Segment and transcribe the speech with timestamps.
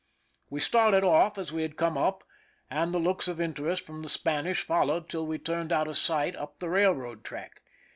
[0.49, 2.23] We started off as we had come up,
[2.71, 6.35] and the looks of interest from the Spanish followed till we turned out of sight
[6.35, 7.61] up the railroad track.